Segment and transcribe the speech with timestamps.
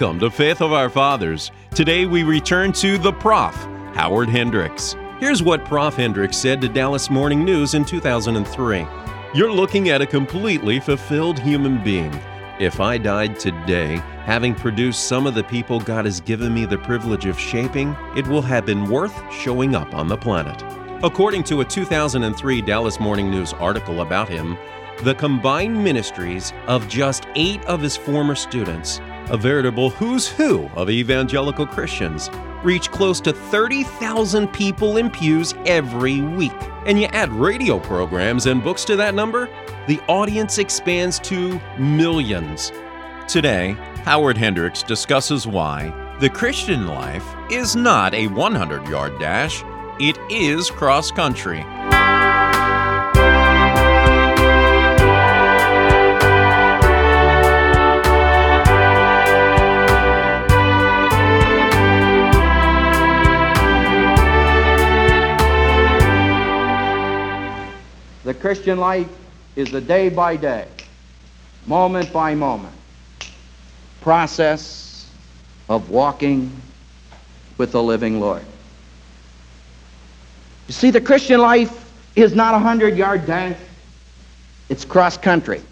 [0.00, 1.50] Welcome to Faith of Our Fathers.
[1.74, 3.52] Today we return to the Prof,
[3.96, 4.94] Howard Hendricks.
[5.18, 8.86] Here's what Prof Hendricks said to Dallas Morning News in 2003
[9.34, 12.14] You're looking at a completely fulfilled human being.
[12.60, 16.78] If I died today, having produced some of the people God has given me the
[16.78, 20.62] privilege of shaping, it will have been worth showing up on the planet.
[21.02, 24.56] According to a 2003 Dallas Morning News article about him,
[25.02, 30.90] the combined ministries of just eight of his former students, a veritable who's who of
[30.90, 32.30] evangelical Christians,
[32.62, 36.52] reach close to 30,000 people in pews every week.
[36.86, 39.48] And you add radio programs and books to that number,
[39.86, 42.72] the audience expands to millions.
[43.28, 43.72] Today,
[44.04, 49.62] Howard Hendricks discusses why the Christian life is not a 100 yard dash,
[50.00, 51.64] it is cross country.
[68.28, 69.08] The Christian life
[69.56, 70.68] is a day by day,
[71.66, 72.74] moment by moment
[74.02, 75.10] process
[75.70, 76.52] of walking
[77.56, 78.44] with the living Lord.
[80.66, 83.56] You see, the Christian life is not a hundred yard dash,
[84.68, 85.62] it's cross country.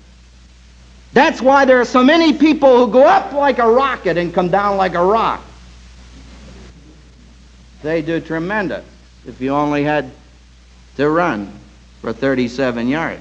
[1.12, 4.48] That's why there are so many people who go up like a rocket and come
[4.48, 5.44] down like a rock.
[7.82, 8.86] They do tremendous
[9.26, 10.10] if you only had
[10.96, 11.52] to run
[12.06, 13.20] for 37 yards.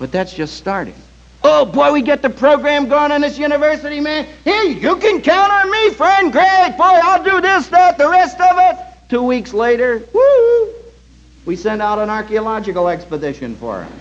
[0.00, 0.96] But that's just starting.
[1.44, 4.26] Oh boy, we get the program going on this university, man.
[4.44, 6.32] Hey, you can count on me, friend.
[6.32, 9.08] Great, boy, I'll do this, that, the rest of it.
[9.08, 10.74] Two weeks later, woo,
[11.44, 13.92] we send out an archaeological expedition for him.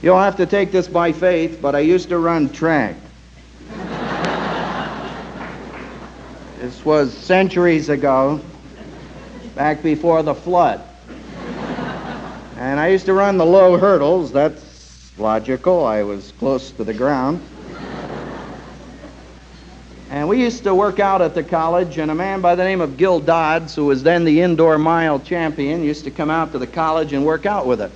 [0.00, 2.94] You'll have to take this by faith, but I used to run track.
[6.60, 8.40] this was centuries ago
[9.54, 10.80] back before the flood.
[12.56, 14.32] And I used to run the low hurdles.
[14.32, 15.86] That's logical.
[15.86, 17.40] I was close to the ground.
[20.10, 22.80] And we used to work out at the college, and a man by the name
[22.80, 26.58] of Gil Dodds, who was then the indoor mile champion, used to come out to
[26.58, 27.92] the college and work out with us.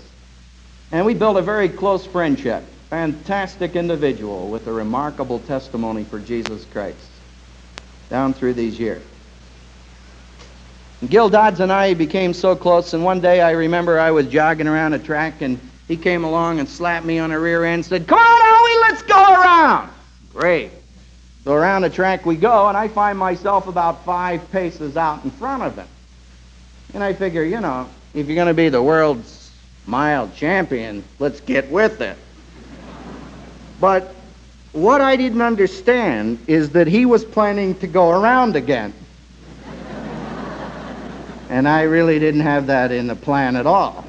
[0.93, 2.63] And we built a very close friendship.
[2.89, 6.97] Fantastic individual with a remarkable testimony for Jesus Christ
[8.09, 9.03] down through these years.
[11.01, 14.27] And Gil Dodds and I became so close, and one day I remember I was
[14.27, 17.75] jogging around a track, and he came along and slapped me on the rear end
[17.75, 19.91] and said, Come on, Howie, let's go around.
[20.33, 20.71] Great.
[21.45, 25.31] So around the track we go, and I find myself about five paces out in
[25.31, 25.87] front of him.
[26.95, 29.51] And I figure, you know, if you're going to be the world's
[29.87, 32.17] mile champion, let's get with it.
[33.79, 34.15] But
[34.73, 38.95] what I didn't understand is that he was planning to go around again.
[41.49, 44.05] And I really didn't have that in the plan at all.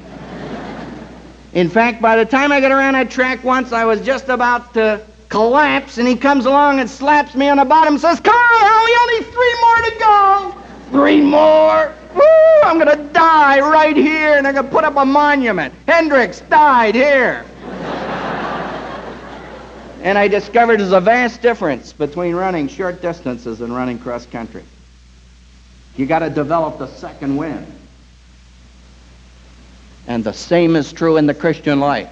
[1.52, 4.74] In fact, by the time I got around that track once, I was just about
[4.74, 8.58] to collapse, and he comes along and slaps me on the bottom and says, Carl,
[8.58, 10.54] Howie, only three more to go.
[10.90, 11.94] Three more.
[12.14, 15.74] Woo, I'm going to die right here, and they're going to put up a monument.
[15.86, 17.44] Hendricks died here.
[20.02, 24.62] and I discovered there's a vast difference between running short distances and running cross country.
[25.96, 27.66] You got to develop the second wind.
[30.06, 32.10] And the same is true in the Christian life.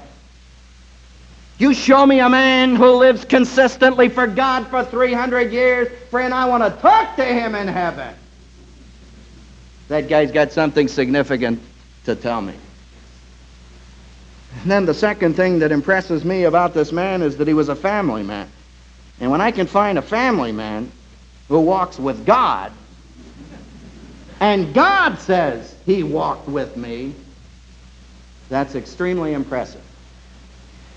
[1.58, 6.46] You show me a man who lives consistently for God for 300 years, friend, I
[6.46, 8.12] want to talk to him in heaven.
[9.88, 11.60] That guy's got something significant
[12.06, 12.54] to tell me.
[14.62, 17.68] And then the second thing that impresses me about this man is that he was
[17.68, 18.48] a family man.
[19.20, 20.90] And when I can find a family man
[21.48, 22.72] who walks with God,
[24.40, 27.14] and God says he walked with me,
[28.48, 29.82] that's extremely impressive.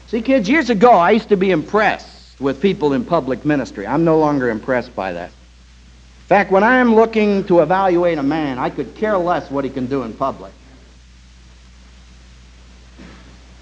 [0.08, 3.86] See, kids, years ago, I used to be impressed with people in public ministry.
[3.86, 5.30] I'm no longer impressed by that.
[5.30, 9.64] In fact, when I am looking to evaluate a man, I could care less what
[9.64, 10.52] he can do in public.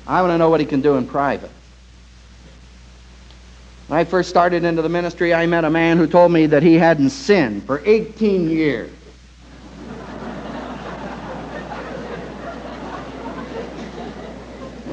[0.08, 1.52] I want to know what he can do in private.
[3.88, 6.64] When I first started into the ministry, I met a man who told me that
[6.64, 8.92] he hadn't sinned for 18 years.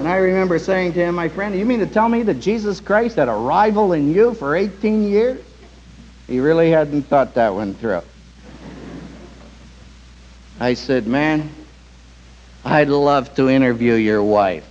[0.02, 2.80] And I remember saying to him, my friend, you mean to tell me that Jesus
[2.80, 5.40] Christ had a rival in you for 18 years?
[6.26, 8.02] He really hadn't thought that one through.
[10.58, 11.52] I said, man,
[12.64, 14.68] I'd love to interview your wife.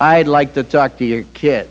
[0.00, 1.70] I'd like to talk to your kids.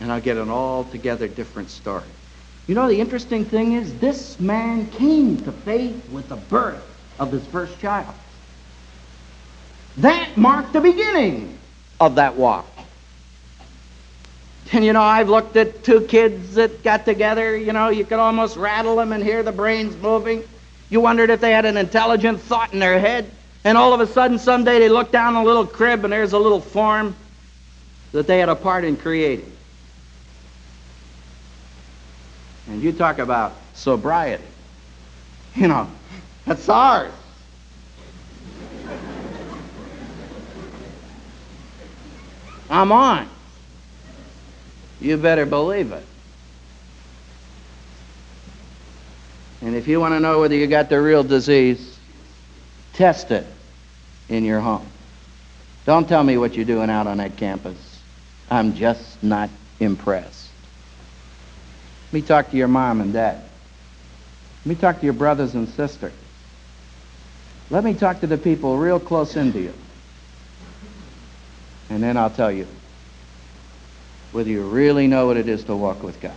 [0.00, 2.08] And I'll get an altogether different story.
[2.68, 6.82] You know, the interesting thing is, this man came to faith with the birth
[7.18, 8.14] of his first child.
[9.98, 11.58] That marked the beginning
[12.00, 12.66] of that walk.
[14.72, 18.18] And you know, I've looked at two kids that got together, you know, you could
[18.18, 20.42] almost rattle them and hear the brains moving.
[20.90, 23.30] You wondered if they had an intelligent thought in their head.
[23.64, 26.38] And all of a sudden, someday they look down a little crib and there's a
[26.38, 27.16] little form
[28.12, 29.50] that they had a part in creating.
[32.68, 34.44] And you talk about sobriety.
[35.54, 35.88] You know,
[36.44, 37.12] that's ours.
[42.68, 43.28] I'm on.
[45.00, 46.04] You better believe it.
[49.62, 51.98] And if you want to know whether you got the real disease,
[52.92, 53.46] test it
[54.28, 54.86] in your home.
[55.84, 57.76] Don't tell me what you're doing out on that campus.
[58.50, 60.50] I'm just not impressed.
[62.08, 63.42] Let me talk to your mom and dad.
[64.64, 66.12] Let me talk to your brothers and sisters.
[67.70, 69.74] Let me talk to the people real close into you.
[71.90, 72.66] And then I'll tell you
[74.32, 76.32] whether you really know what it is to walk with God.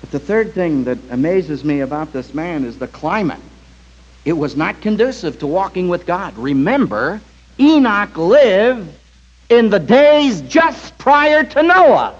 [0.00, 3.40] But the third thing that amazes me about this man is the climate.
[4.24, 6.36] It was not conducive to walking with God.
[6.38, 7.20] Remember,
[7.58, 8.88] Enoch lived
[9.48, 12.14] in the days just prior to Noah.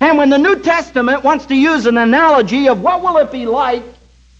[0.00, 3.46] And when the New Testament wants to use an analogy of what will it be
[3.46, 3.84] like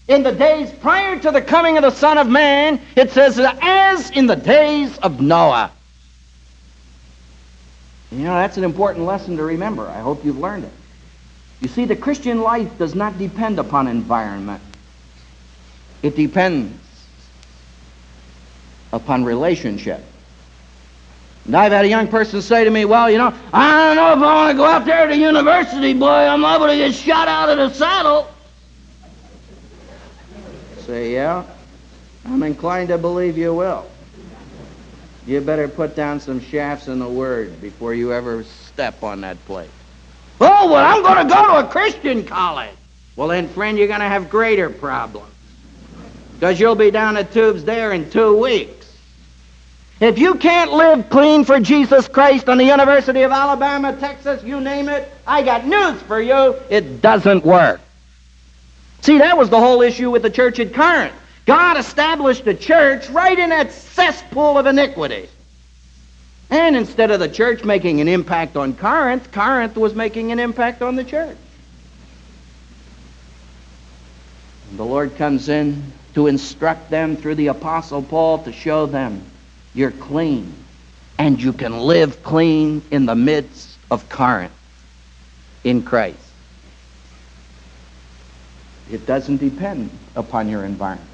[0.07, 4.09] in the days prior to the coming of the Son of Man, it says, as
[4.11, 5.71] in the days of Noah.
[8.11, 9.87] You know, that's an important lesson to remember.
[9.87, 10.71] I hope you've learned it.
[11.61, 14.61] You see, the Christian life does not depend upon environment.
[16.03, 16.77] It depends
[18.91, 20.03] upon relationship.
[21.45, 24.13] And I've had a young person say to me, well, you know, I don't know
[24.13, 26.07] if I want to go out there to university, boy.
[26.07, 28.32] I'm liable to get shot out of the saddle.
[30.85, 31.45] Say, yeah,
[32.25, 33.89] I'm inclined to believe you will.
[35.25, 39.43] You better put down some shafts in the Word before you ever step on that
[39.45, 39.69] plate.
[40.41, 42.75] Oh, well, I'm going to go to a Christian college.
[43.15, 45.29] Well, then, friend, you're going to have greater problems.
[46.33, 48.83] Because you'll be down at Tubes there in two weeks.
[50.01, 54.59] If you can't live clean for Jesus Christ on the University of Alabama, Texas, you
[54.59, 56.55] name it, I got news for you.
[56.69, 57.79] It doesn't work.
[59.03, 61.13] See, that was the whole issue with the church at Corinth.
[61.45, 65.27] God established a church right in that cesspool of iniquity.
[66.49, 70.81] And instead of the church making an impact on Corinth, Corinth was making an impact
[70.81, 71.35] on the church.
[74.69, 75.83] And the Lord comes in
[76.13, 79.21] to instruct them through the Apostle Paul to show them
[79.73, 80.53] you're clean
[81.19, 84.53] and you can live clean in the midst of Corinth
[85.65, 86.22] in Christ.
[88.91, 91.09] It doesn't depend upon your environment.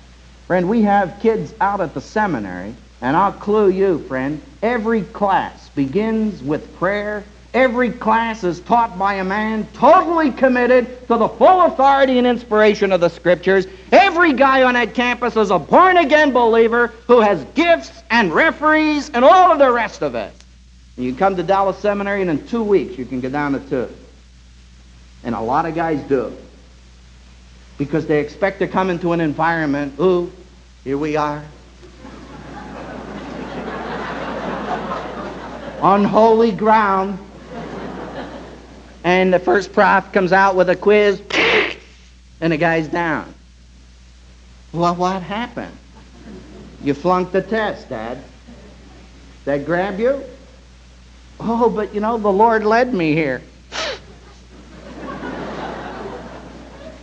[0.48, 5.70] Friend, we have kids out at the seminary, and I'll clue you, friend, every class
[5.70, 7.24] begins with prayer.
[7.54, 12.92] Every class is taught by a man totally committed to the full authority and inspiration
[12.92, 13.66] of the Scriptures.
[13.92, 19.10] Every guy on that campus is a born again believer who has gifts and referees
[19.12, 20.32] and all of the rest of it.
[20.98, 23.60] And you come to Dallas Seminary, and in two weeks you can get down to
[23.60, 23.90] two.
[25.24, 26.36] And a lot of guys do.
[27.80, 30.32] Because they expect to come into an environment, ooh,
[30.84, 31.44] here we are.
[35.82, 37.18] on holy ground.
[39.04, 41.22] And the first prof comes out with a quiz,
[42.42, 43.34] and the guy's down.
[44.74, 45.76] Well, what happened?
[46.84, 48.18] You flunked the test, Dad.
[48.18, 48.26] Did
[49.46, 50.22] That grab you?
[51.40, 53.42] Oh, but you know, the Lord led me here.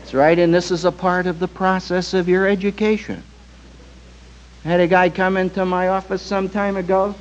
[0.07, 3.25] That's right, and this is a part of the process of your education.
[4.65, 7.13] I had a guy come into my office some time ago.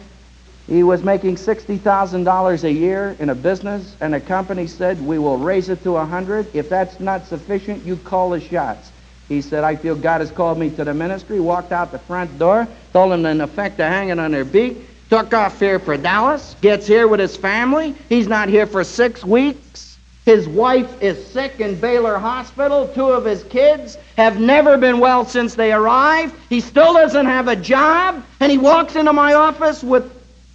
[0.68, 5.40] He was making $60,000 a year in a business, and a company said, we will
[5.40, 6.56] raise it to 100.
[6.56, 8.92] If that's not sufficient, you call the shots.
[9.30, 12.38] He said, I feel God has called me to the ministry, walked out the front
[12.38, 14.78] door, told them in effect to hang it on their beak,
[15.10, 17.96] took off here for Dallas, gets here with his family.
[18.10, 19.85] He's not here for six weeks.
[20.26, 22.88] His wife is sick in Baylor Hospital.
[22.88, 26.34] Two of his kids have never been well since they arrived.
[26.50, 28.26] He still doesn't have a job.
[28.40, 30.12] And he walks into my office with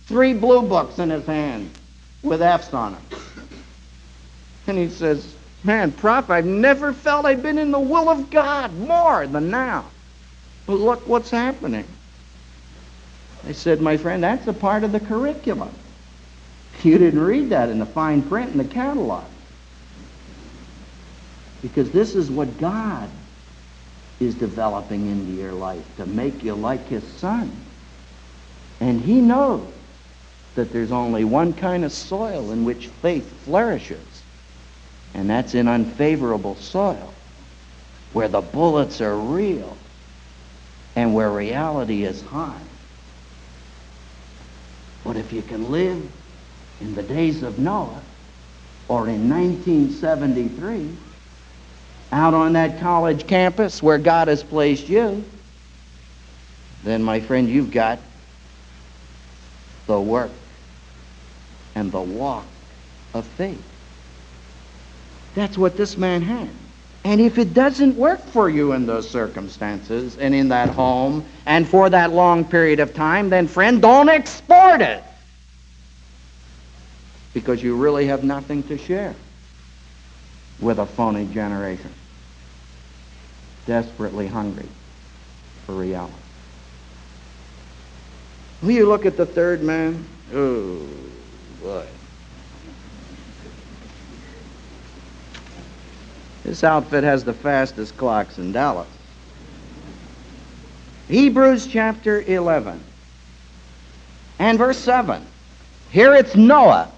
[0.06, 1.70] three blue books in his hand
[2.22, 3.02] with F's on them.
[4.66, 8.74] And he says, Man, Prof, I've never felt I've been in the will of God
[8.74, 9.84] more than now.
[10.66, 11.84] But look what's happening.
[13.46, 15.70] I said, my friend, that's a part of the curriculum.
[16.82, 19.24] You didn't read that in the fine print in the catalog.
[21.62, 23.10] Because this is what God
[24.18, 27.50] is developing into your life to make you like his son.
[28.80, 29.72] And he knows
[30.54, 34.22] that there's only one kind of soil in which faith flourishes,
[35.14, 37.14] and that's in unfavorable soil,
[38.12, 39.76] where the bullets are real
[40.96, 42.60] and where reality is high.
[45.04, 46.10] But if you can live
[46.80, 48.02] in the days of Noah
[48.88, 50.96] or in 1973,
[52.12, 55.24] out on that college campus where God has placed you,
[56.82, 57.98] then, my friend, you've got
[59.86, 60.30] the work
[61.74, 62.46] and the walk
[63.14, 63.62] of faith.
[65.34, 66.48] That's what this man had.
[67.04, 71.66] And if it doesn't work for you in those circumstances and in that home and
[71.66, 75.02] for that long period of time, then, friend, don't export it.
[77.32, 79.14] Because you really have nothing to share
[80.60, 81.92] with a phony generation.
[83.66, 84.68] Desperately hungry
[85.66, 86.14] for reality.
[88.62, 90.04] Will you look at the third man?
[90.32, 90.86] Oh,
[91.62, 91.86] boy.
[96.44, 98.88] This outfit has the fastest clocks in Dallas.
[101.08, 102.80] Hebrews chapter 11
[104.38, 105.24] and verse 7.
[105.90, 106.90] Here it's Noah.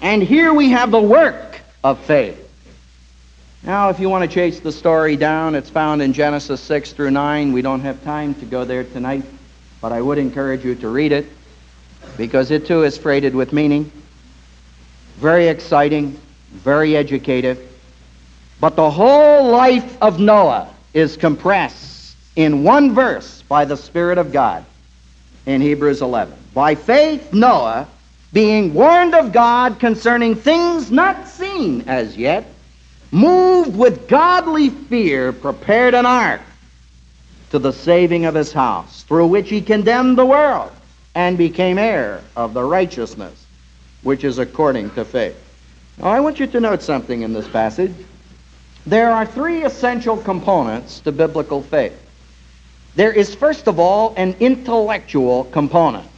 [0.00, 1.53] And here we have the work
[1.84, 2.40] of faith.
[3.62, 7.10] Now, if you want to chase the story down, it's found in Genesis 6 through
[7.10, 7.52] 9.
[7.52, 9.22] We don't have time to go there tonight,
[9.80, 11.26] but I would encourage you to read it
[12.16, 13.92] because it too is freighted with meaning.
[15.16, 16.18] Very exciting,
[16.50, 17.58] very educative.
[18.60, 24.32] But the whole life of Noah is compressed in one verse by the Spirit of
[24.32, 24.64] God
[25.46, 26.34] in Hebrews 11.
[26.54, 27.88] By faith, Noah,
[28.34, 32.44] being warned of God concerning things not seen as yet,
[33.12, 36.40] moved with godly fear, prepared an ark
[37.50, 40.72] to the saving of his house, through which he condemned the world
[41.14, 43.46] and became heir of the righteousness
[44.02, 45.36] which is according to faith.
[45.98, 47.94] Now, I want you to note something in this passage.
[48.84, 51.96] There are three essential components to biblical faith.
[52.96, 56.08] There is, first of all, an intellectual component.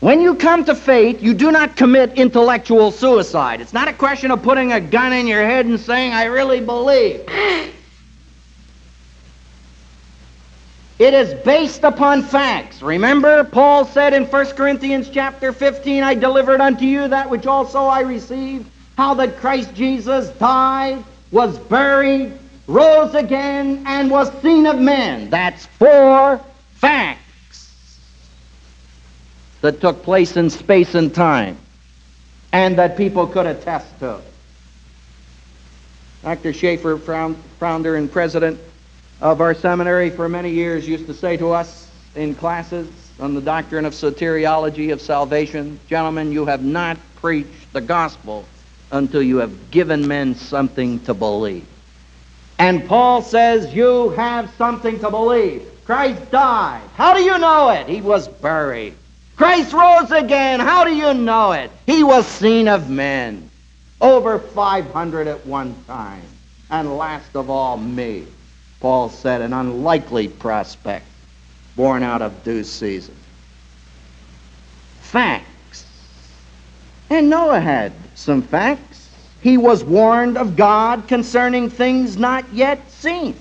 [0.00, 3.62] When you come to faith, you do not commit intellectual suicide.
[3.62, 6.60] It's not a question of putting a gun in your head and saying, I really
[6.60, 7.24] believe.
[10.98, 12.80] It is based upon facts.
[12.80, 17.80] Remember, Paul said in 1 Corinthians chapter 15, I delivered unto you that which also
[17.80, 18.64] I received,
[18.96, 22.32] how that Christ Jesus died, was buried,
[22.66, 25.28] rose again, and was seen of men.
[25.28, 26.40] That's four
[26.76, 27.25] facts
[29.66, 31.56] that took place in space and time
[32.52, 34.20] and that people could attest to.
[36.22, 36.52] Dr.
[36.52, 38.60] Chafer, founder and president
[39.20, 43.40] of our seminary for many years, used to say to us in classes on the
[43.40, 48.44] doctrine of soteriology of salvation, gentlemen, you have not preached the gospel
[48.92, 51.66] until you have given men something to believe.
[52.60, 55.68] And Paul says, You have something to believe.
[55.84, 56.88] Christ died.
[56.94, 57.88] How do you know it?
[57.88, 58.94] He was buried.
[59.36, 60.60] Christ rose again.
[60.60, 61.70] How do you know it?
[61.84, 63.50] He was seen of men.
[64.00, 66.22] Over 500 at one time.
[66.70, 68.26] And last of all, me.
[68.80, 71.06] Paul said, an unlikely prospect
[71.76, 73.14] born out of due season.
[75.00, 75.86] Facts.
[77.10, 79.08] And Noah had some facts.
[79.42, 83.36] He was warned of God concerning things not yet seen.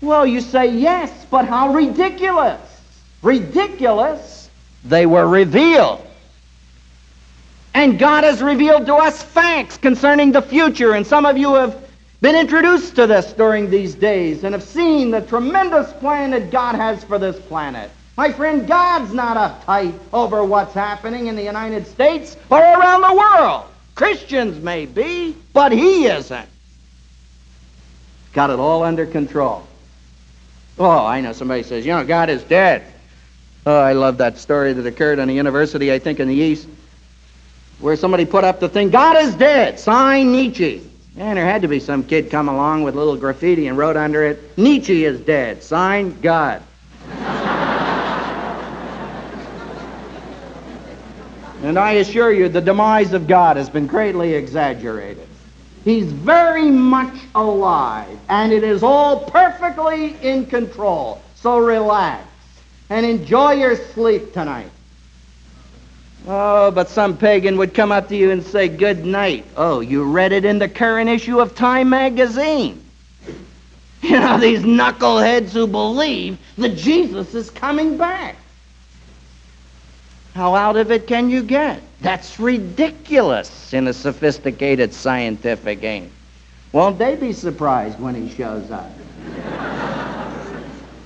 [0.00, 2.60] Well, you say, yes, but how ridiculous
[3.22, 4.29] ridiculous,
[4.84, 6.06] they were revealed.
[7.74, 10.94] And God has revealed to us facts concerning the future.
[10.94, 11.88] And some of you have
[12.20, 16.74] been introduced to this during these days and have seen the tremendous plan that God
[16.74, 17.90] has for this planet.
[18.16, 23.14] My friend, God's not uptight over what's happening in the United States or around the
[23.14, 23.64] world.
[23.94, 26.48] Christians may be, but He isn't.
[28.32, 29.66] Got it all under control.
[30.78, 32.84] Oh, I know somebody says, you know, God is dead.
[33.66, 36.66] Oh, I love that story that occurred on a university, I think, in the East,
[37.78, 40.82] where somebody put up the thing, God is dead, sign Nietzsche.
[41.18, 43.96] And there had to be some kid come along with a little graffiti and wrote
[43.96, 46.62] under it, Nietzsche is dead, sign God.
[51.62, 55.28] and I assure you, the demise of God has been greatly exaggerated.
[55.84, 61.20] He's very much alive, and it is all perfectly in control.
[61.34, 62.29] So relax
[62.90, 64.70] and enjoy your sleep tonight.
[66.26, 69.46] Oh, but some pagan would come up to you and say, Good night.
[69.56, 72.84] Oh, you read it in the current issue of Time magazine.
[74.02, 78.36] You know, these knuckleheads who believe that Jesus is coming back.
[80.34, 81.82] How out of it can you get?
[82.00, 86.10] That's ridiculous in a sophisticated scientific game.
[86.72, 88.90] Won't they be surprised when he shows up?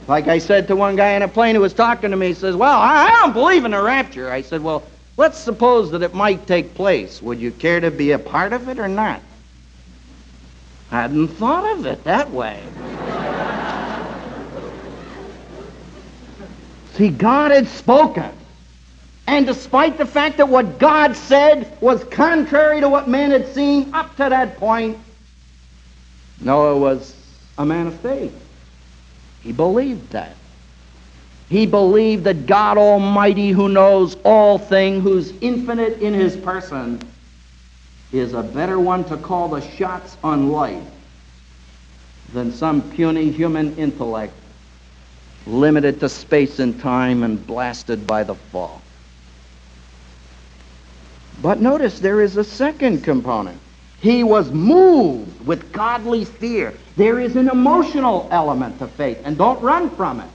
[0.06, 2.34] Like I said to one guy in a plane who was talking to me, he
[2.34, 4.30] says, Well, I don't believe in the rapture.
[4.30, 4.82] I said, Well,
[5.16, 7.23] let's suppose that it might take place.
[7.23, 9.20] Would you care to be a part of it or not?
[10.90, 12.62] I hadn't thought of it that way.
[16.94, 18.30] See, God had spoken.
[19.26, 23.92] And despite the fact that what God said was contrary to what man had seen
[23.94, 24.99] up to that point,
[26.40, 27.16] Noah was
[27.56, 28.44] a man of faith.
[29.45, 30.35] He believed that.
[31.51, 36.99] He believed that God Almighty, who knows all things, who's infinite in his person,
[38.11, 40.83] is a better one to call the shots on life
[42.33, 44.33] than some puny human intellect
[45.47, 48.81] limited to space and time and blasted by the fall.
[51.43, 53.61] But notice there is a second component.
[54.04, 56.75] He was moved with godly fear.
[56.94, 60.28] There is an emotional element to faith, and don't run from it.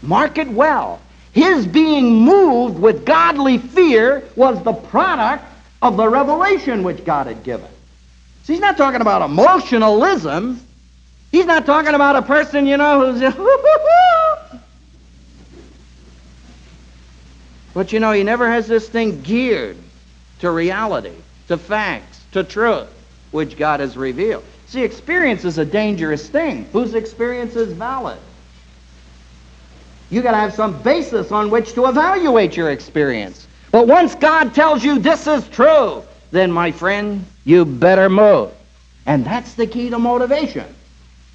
[0.00, 1.00] Mark it well.
[1.32, 5.44] His being moved with godly fear was the product
[5.82, 7.66] of the revelation which God had given.
[8.44, 10.64] See, he's not talking about emotionalism.
[11.32, 13.34] He's not talking about a person, you know, who's
[17.74, 19.78] But you know, he never has this thing geared
[20.38, 21.16] to reality,
[21.50, 22.86] to facts, to truth,
[23.32, 24.44] which God has revealed.
[24.68, 26.64] See, experience is a dangerous thing.
[26.72, 28.18] Whose experience is valid?
[30.10, 33.48] You got to have some basis on which to evaluate your experience.
[33.72, 38.52] But once God tells you this is true, then, my friend, you better move.
[39.06, 40.66] And that's the key to motivation.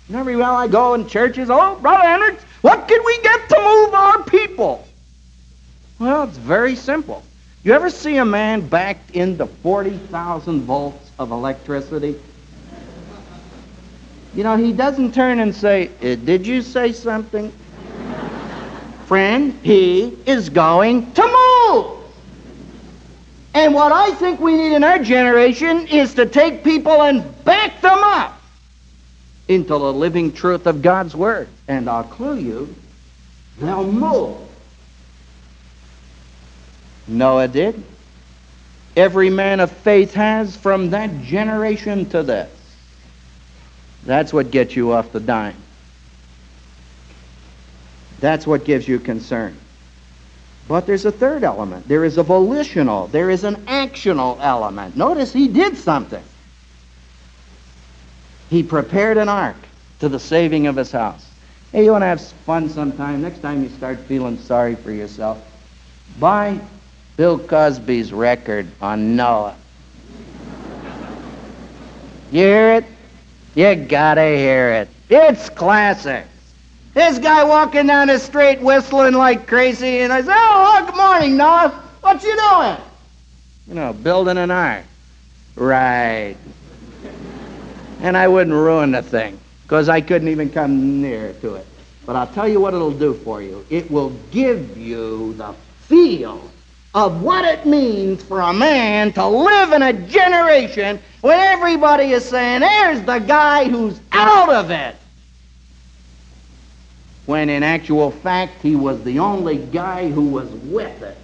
[0.08, 3.58] And every while I go in churches, oh, Brother Hendricks, what can we get to
[3.62, 4.88] move our people?
[6.00, 7.22] Well, it's very simple.
[7.66, 12.16] You ever see a man backed into 40,000 volts of electricity?
[14.36, 17.52] You know, he doesn't turn and say, eh, Did you say something?
[19.08, 22.04] Friend, he is going to move.
[23.56, 27.82] And what I think we need in our generation is to take people and back
[27.82, 28.40] them up
[29.48, 31.48] into the living truth of God's Word.
[31.68, 32.76] And I'll clue you,
[33.58, 34.45] they'll move.
[37.08, 37.84] Noah did.
[38.96, 42.50] Every man of faith has from that generation to this.
[44.06, 45.58] That's what gets you off the dime.
[48.20, 49.58] That's what gives you concern.
[50.68, 51.88] But there's a third element.
[51.88, 54.96] There is a volitional, there is an actional element.
[54.96, 56.24] Notice he did something.
[58.50, 59.58] He prepared an ark
[60.00, 61.26] to the saving of his house.
[61.72, 63.22] Hey, you want to have fun sometime?
[63.22, 65.44] Next time you start feeling sorry for yourself,
[66.20, 66.60] buy
[67.18, 69.56] Bill Cosby's record on Noah.
[72.32, 72.86] You hear it?
[73.56, 74.90] You gotta hear it.
[75.10, 76.26] It's classic.
[76.94, 80.96] This guy walking down the street whistling like crazy, and I say, Oh, oh good
[80.96, 81.70] morning, Noah.
[82.02, 82.78] What you doing?
[83.68, 84.84] You know, building an ark.
[85.56, 86.36] Right.
[88.02, 91.68] And I wouldn't ruin the thing, because I couldn't even come near to it.
[92.06, 93.66] But I'll tell you what it'll do for you.
[93.70, 95.54] It will give you the
[95.88, 96.52] feel
[96.96, 102.24] of what it means for a man to live in a generation when everybody is
[102.24, 104.96] saying, there's the guy who's out of it.
[107.26, 111.18] When in actual fact, he was the only guy who was with it.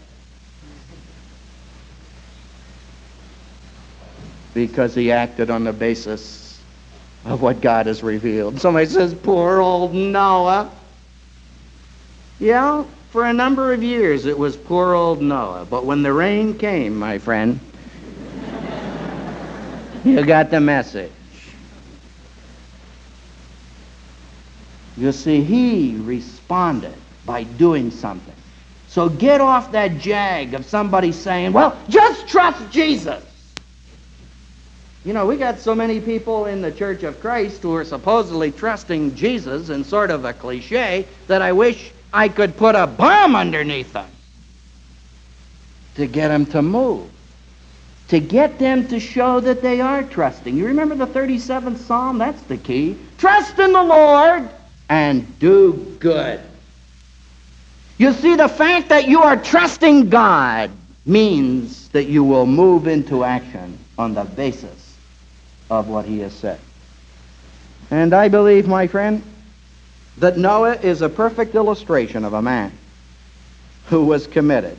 [4.54, 6.62] Because he acted on the basis
[7.24, 8.60] of what God has revealed.
[8.60, 10.70] Somebody says, poor old Noah.
[12.40, 15.68] Yeah, for a number of years, it was poor old Noah.
[15.70, 17.60] But when the rain came, my friend,
[20.06, 21.12] you got the message.
[24.96, 26.96] You see, he responded
[27.26, 28.34] by doing something.
[28.88, 33.24] So get off that jag of somebody saying, well, just trust Jesus.
[35.04, 38.52] You know, we got so many people in the Church of Christ who are supposedly
[38.52, 43.36] trusting Jesus in sort of a cliche that I wish I could put a bomb
[43.36, 44.10] underneath them
[45.96, 47.10] to get them to move,
[48.10, 50.56] to get them to show that they are trusting.
[50.56, 52.18] You remember the 37th Psalm?
[52.18, 52.98] That's the key.
[53.18, 54.50] Trust in the Lord
[54.90, 56.42] and do good.
[57.98, 60.72] You see, the fact that you are trusting God
[61.06, 64.98] means that you will move into action on the basis
[65.70, 66.60] of what he has said.
[67.90, 69.24] And I believe, my friend,
[70.18, 72.72] that Noah is a perfect illustration of a man
[73.88, 74.78] who was committed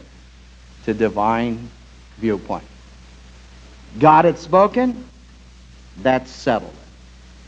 [0.84, 1.70] to divine
[2.18, 2.64] viewpoint.
[3.98, 5.04] God had spoken,
[5.98, 6.78] that settled it.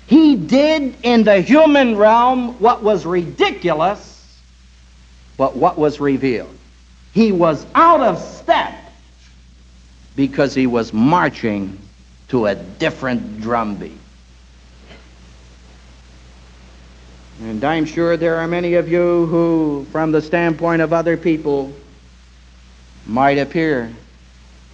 [0.06, 4.10] He did in the human realm what was ridiculous,
[5.36, 6.54] but what was revealed.
[7.12, 8.74] He was out of step
[10.16, 11.78] because he was marching
[12.28, 13.98] to a different drumbeat.
[17.40, 21.72] And I'm sure there are many of you who, from the standpoint of other people,
[23.06, 23.92] might appear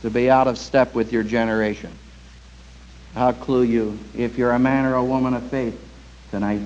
[0.02, 1.90] to be out of step with your generation.
[3.16, 3.98] I'll clue you.
[4.14, 5.78] If you're a man or a woman of faith
[6.30, 6.60] tonight,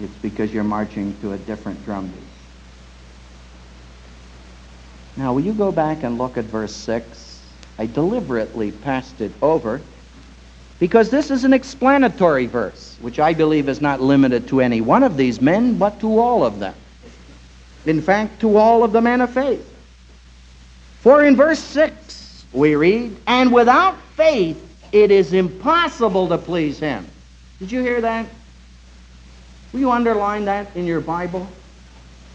[0.00, 2.22] it's because you're marching to a different drumbeat.
[5.16, 7.42] Now, will you go back and look at verse 6?
[7.78, 9.80] I deliberately passed it over
[10.80, 15.02] because this is an explanatory verse, which I believe is not limited to any one
[15.02, 16.74] of these men, but to all of them.
[17.84, 19.66] In fact, to all of the men of faith.
[21.02, 27.06] For in verse 6, we read, And without faith it is impossible to please him.
[27.58, 28.26] Did you hear that?
[29.72, 31.46] Will you underline that in your Bible?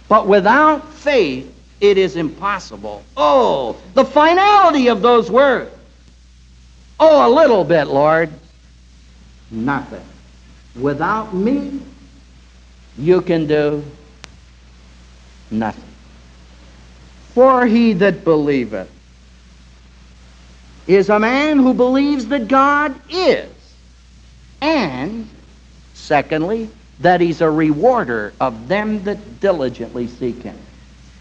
[0.07, 3.03] But without faith it is impossible.
[3.17, 5.71] Oh, the finality of those words.
[6.99, 8.29] Oh, a little bit, Lord.
[9.51, 10.03] Nothing.
[10.79, 11.79] Without me,
[12.97, 13.83] you can do
[15.51, 15.83] nothing.
[17.33, 18.89] For he that believeth
[20.87, 23.49] is a man who believes that God is.
[24.61, 25.27] And,
[25.93, 30.57] secondly, that he's a rewarder of them that diligently seek him.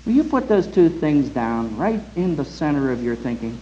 [0.06, 3.58] Will you put those two things down right in the center of your thinking?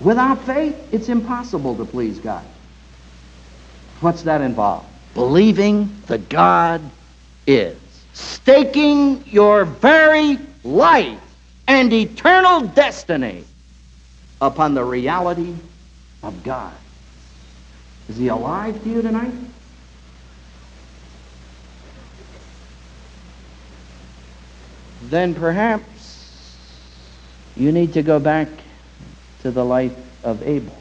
[0.00, 2.44] Without faith, it's impossible to please God.
[4.00, 4.84] What's that involve?
[5.14, 6.82] Believing that God
[7.46, 7.78] is.
[8.12, 11.20] Staking your very life
[11.66, 13.44] and eternal destiny
[14.40, 15.54] upon the reality
[16.22, 16.74] of God.
[18.08, 19.32] Is he alive to you tonight?
[25.04, 26.56] Then perhaps
[27.56, 28.48] you need to go back
[29.42, 29.94] to the life
[30.24, 30.76] of Abel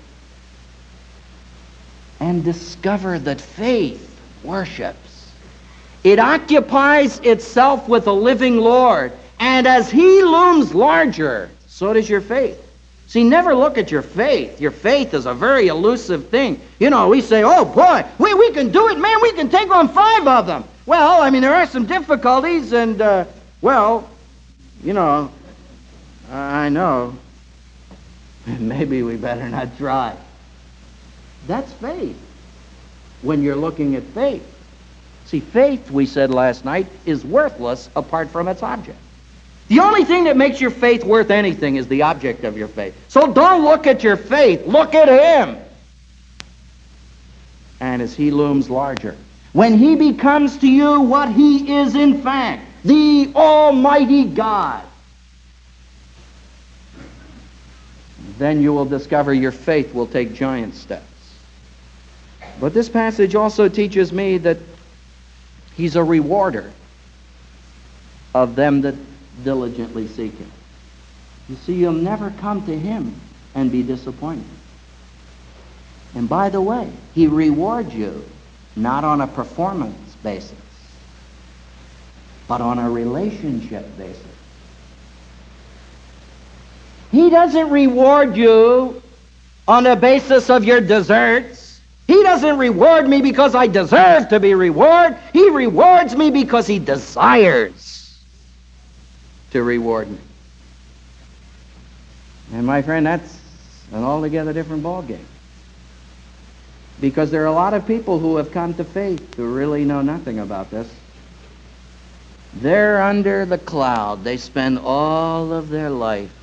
[2.19, 5.31] and discover that faith worships.
[6.03, 12.21] It occupies itself with a living Lord, and as he looms larger, so does your
[12.21, 12.61] faith.
[13.07, 14.59] See, never look at your faith.
[14.59, 16.59] Your faith is a very elusive thing.
[16.79, 19.69] You know, we say, oh boy, we, we can do it, man, we can take
[19.69, 20.63] on five of them.
[20.85, 23.25] Well, I mean, there are some difficulties, and, uh,
[23.61, 24.09] well,
[24.83, 25.31] you know,
[26.31, 27.15] I know.
[28.59, 30.15] Maybe we better not try.
[31.47, 32.19] That's faith
[33.21, 34.51] when you're looking at faith.
[35.25, 38.99] See, faith, we said last night, is worthless apart from its object.
[39.67, 42.95] The only thing that makes your faith worth anything is the object of your faith.
[43.07, 45.57] So don't look at your faith, look at Him.
[47.79, 49.15] And as He looms larger,
[49.53, 54.83] when He becomes to you what He is in fact, the Almighty God,
[58.37, 61.05] then you will discover your faith will take giant steps.
[62.59, 64.57] But this passage also teaches me that
[65.75, 66.71] He's a rewarder
[68.33, 68.95] of them that
[69.43, 70.51] diligently seek him.
[71.49, 73.13] You see, you'll never come to him
[73.53, 74.45] and be disappointed.
[76.15, 78.23] And by the way, he rewards you
[78.75, 80.57] not on a performance basis,
[82.47, 84.25] but on a relationship basis.
[87.15, 89.01] He doesn't reward you
[89.69, 91.79] on the basis of your deserts.
[92.07, 95.17] He doesn't reward me because I deserve to be rewarded.
[95.31, 98.21] He rewards me because he desires
[99.51, 100.17] to reward me.
[102.51, 103.39] And my friend, that's
[103.93, 105.23] an altogether different ballgame.
[106.99, 110.01] Because there are a lot of people who have come to faith who really know
[110.01, 110.93] nothing about this.
[112.55, 114.25] They're under the cloud.
[114.25, 116.33] They spend all of their life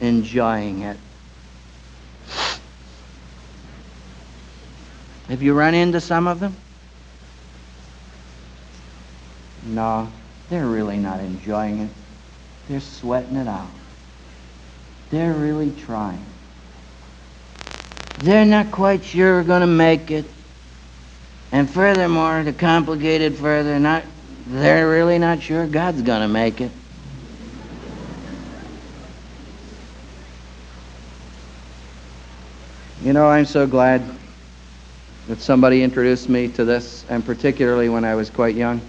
[0.00, 0.96] enjoying it.
[5.28, 6.54] Have you run into some of them?
[9.64, 10.08] No.
[10.50, 11.90] They're really not enjoying it.
[12.68, 13.70] They're sweating it out.
[15.10, 16.24] They're really trying.
[18.18, 20.26] They're not quite sure going to make it.
[21.52, 24.04] And furthermore, to complicate it further, not
[24.46, 26.70] they're really not sure God's going to make it.
[33.04, 34.02] You know, I'm so glad
[35.28, 38.80] that somebody introduced me to this, and particularly when I was quite young.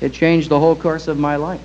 [0.00, 1.60] It changed the whole course of my life.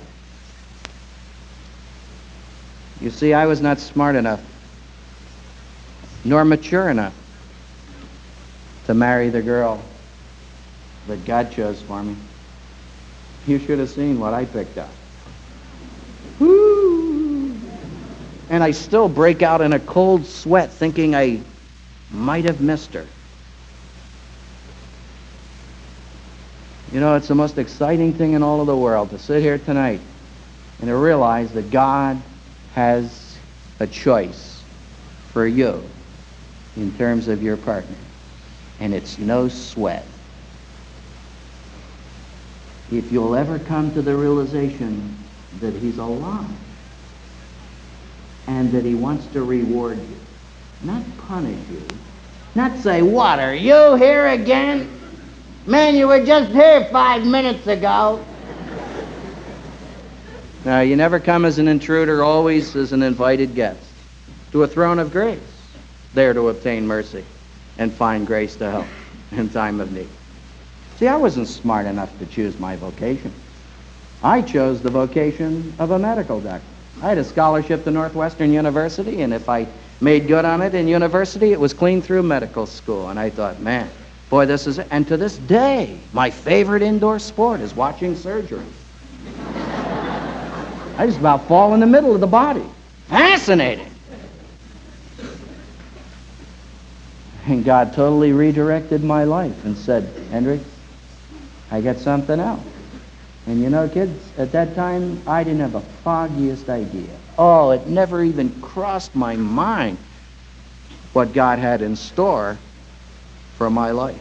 [3.00, 4.40] You see, I was not smart enough,
[6.24, 7.14] nor mature enough
[8.86, 9.82] to marry the girl
[11.08, 12.14] that God chose for me.
[13.48, 14.90] You should have seen what I picked up.
[18.54, 21.40] And I still break out in a cold sweat thinking I
[22.12, 23.04] might have missed her.
[26.92, 29.58] You know, it's the most exciting thing in all of the world to sit here
[29.58, 30.00] tonight
[30.78, 32.22] and to realize that God
[32.74, 33.36] has
[33.80, 34.62] a choice
[35.32, 35.82] for you
[36.76, 37.96] in terms of your partner.
[38.78, 40.06] And it's no sweat.
[42.92, 45.16] If you'll ever come to the realization
[45.58, 46.46] that he's alive
[48.46, 50.16] and that he wants to reward you,
[50.82, 51.82] not punish you,
[52.54, 54.90] not say, What, are you here again?
[55.66, 58.24] Man, you were just here five minutes ago.
[60.64, 63.80] Now, you never come as an intruder, always as an invited guest
[64.52, 65.40] to a throne of grace,
[66.14, 67.24] there to obtain mercy
[67.76, 68.86] and find grace to help
[69.32, 70.08] in time of need.
[70.96, 73.32] See, I wasn't smart enough to choose my vocation.
[74.22, 76.64] I chose the vocation of a medical doctor.
[77.02, 79.66] I had a scholarship to Northwestern University, and if I
[80.00, 83.08] made good on it in university, it was clean through medical school.
[83.08, 83.90] And I thought, man,
[84.34, 88.64] Boy, this is, and to this day, my favorite indoor sport is watching surgery.
[90.96, 92.64] I just about fall in the middle of the body.
[93.06, 93.90] Fascinating.
[97.46, 100.02] And God totally redirected my life and said,
[100.32, 100.62] Hendrick,
[101.70, 102.60] I got something else.
[103.46, 107.10] And you know, kids, at that time, I didn't have the foggiest idea.
[107.36, 109.98] Oh, it never even crossed my mind
[111.12, 112.56] what God had in store
[113.56, 114.20] for my life.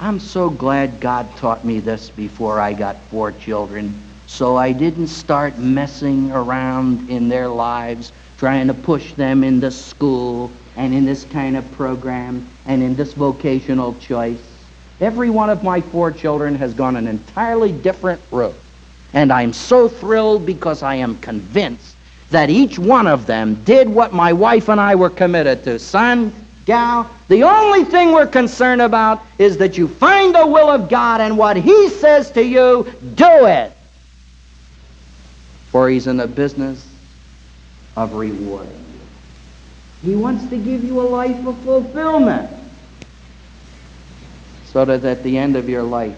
[0.00, 3.94] I'm so glad God taught me this before I got four children,
[4.26, 10.50] so I didn't start messing around in their lives, trying to push them into school
[10.76, 14.53] and in this kind of program and in this vocational choice.
[15.00, 18.54] Every one of my four children has gone an entirely different route.
[19.12, 21.96] And I'm so thrilled because I am convinced
[22.30, 25.78] that each one of them did what my wife and I were committed to.
[25.78, 26.32] Son,
[26.66, 31.20] gal, the only thing we're concerned about is that you find the will of God
[31.20, 33.72] and what He says to you, do it.
[35.70, 36.88] For He's in the business
[37.96, 40.10] of rewarding you.
[40.10, 42.63] He wants to give you a life of fulfillment
[44.74, 46.16] so that at the end of your life,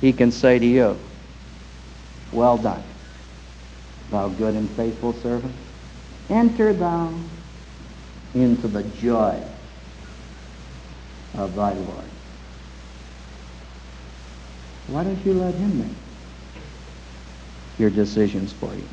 [0.00, 0.96] He can say to you,
[2.30, 2.84] Well done,
[4.10, 5.54] thou good and faithful servant.
[6.30, 7.12] Enter thou
[8.34, 9.42] into the joy
[11.34, 12.08] of thy Lord.
[14.86, 16.62] Why don't you let him make
[17.78, 18.88] your decisions for you?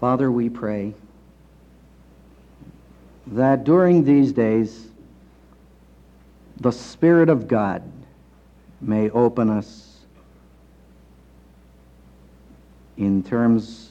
[0.00, 0.92] Father, we pray
[3.28, 4.88] that during these days,
[6.60, 7.82] the Spirit of God
[8.80, 10.00] may open us
[12.96, 13.90] in terms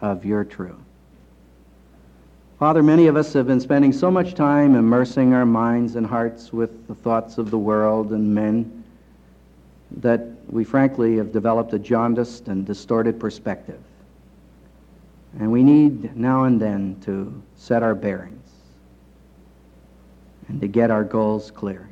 [0.00, 0.74] of your truth.
[2.58, 6.54] Father, many of us have been spending so much time immersing our minds and hearts
[6.54, 8.82] with the thoughts of the world and men
[9.98, 13.80] that we frankly have developed a jaundiced and distorted perspective.
[15.38, 18.48] And we need now and then to set our bearings
[20.48, 21.90] and to get our goals clear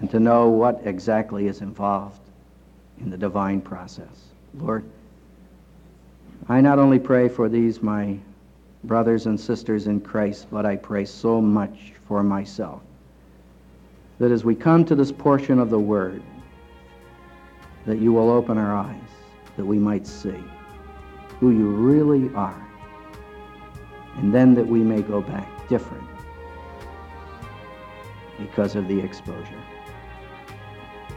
[0.00, 2.20] and to know what exactly is involved
[3.00, 4.26] in the divine process.
[4.54, 4.84] Lord,
[6.48, 8.18] I not only pray for these, my
[8.84, 12.82] brothers and sisters in Christ, but I pray so much for myself
[14.18, 16.22] that as we come to this portion of the Word,
[17.84, 19.10] that you will open our eyes,
[19.56, 20.42] that we might see
[21.40, 22.66] who you really are,
[24.16, 26.08] and then that we may go back different
[28.38, 29.62] because of the exposure.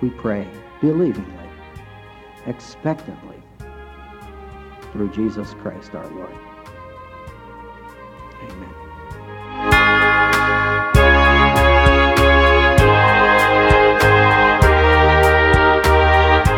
[0.02, 0.48] We pray
[0.82, 1.50] believingly,
[2.46, 3.36] expectantly,
[4.94, 6.34] through Jesus Christ our Lord.
[8.44, 8.70] Amen.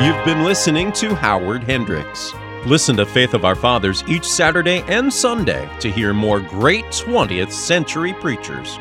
[0.06, 2.34] You've been listening to Howard Hendricks.
[2.67, 7.51] Listen to Faith of Our Fathers each Saturday and Sunday to hear more great 20th
[7.51, 8.77] century preachers.